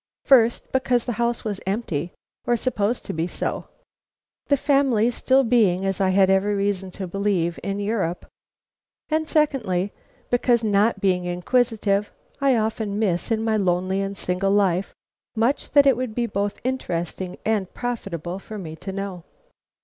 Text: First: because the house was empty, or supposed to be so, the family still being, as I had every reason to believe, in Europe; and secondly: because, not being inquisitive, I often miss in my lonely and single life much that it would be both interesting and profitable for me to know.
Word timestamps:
First: 0.25 0.71
because 0.71 1.05
the 1.05 1.11
house 1.21 1.43
was 1.45 1.61
empty, 1.67 2.11
or 2.47 2.57
supposed 2.57 3.05
to 3.05 3.13
be 3.13 3.27
so, 3.27 3.67
the 4.47 4.57
family 4.57 5.11
still 5.11 5.43
being, 5.43 5.85
as 5.85 6.01
I 6.01 6.09
had 6.09 6.27
every 6.27 6.55
reason 6.55 6.89
to 6.97 7.05
believe, 7.05 7.59
in 7.61 7.79
Europe; 7.79 8.25
and 9.09 9.27
secondly: 9.27 9.93
because, 10.31 10.63
not 10.63 11.01
being 11.01 11.25
inquisitive, 11.25 12.11
I 12.39 12.55
often 12.57 12.97
miss 12.97 13.29
in 13.29 13.43
my 13.43 13.57
lonely 13.57 14.01
and 14.01 14.17
single 14.17 14.49
life 14.49 14.91
much 15.35 15.69
that 15.73 15.85
it 15.85 15.95
would 15.95 16.15
be 16.15 16.25
both 16.25 16.59
interesting 16.63 17.37
and 17.45 17.71
profitable 17.71 18.39
for 18.39 18.57
me 18.57 18.75
to 18.77 18.91
know. 18.91 19.23